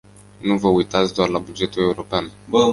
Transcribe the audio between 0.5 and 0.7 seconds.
vă